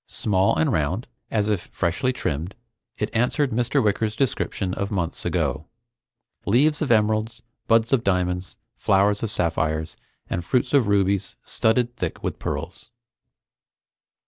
Small 0.07 0.55
and 0.55 0.71
round, 0.71 1.05
as 1.29 1.47
if 1.47 1.69
freshly 1.71 2.11
trimmed, 2.11 2.55
it 2.97 3.15
answered 3.15 3.51
Mr. 3.51 3.83
Wicker's 3.83 4.15
description 4.15 4.73
of 4.73 4.89
months 4.89 5.25
ago. 5.25 5.67
"Leaves 6.43 6.81
of 6.81 6.89
emeralds, 6.89 7.43
buds 7.67 7.93
of 7.93 8.03
diamonds, 8.03 8.57
flowers 8.75 9.21
of 9.21 9.29
sapphires, 9.29 9.95
and 10.27 10.43
fruits 10.43 10.73
of 10.73 10.87
rubies 10.87 11.37
studded 11.43 11.95
thick 11.97 12.23
with 12.23 12.39
pearls." 12.39 12.89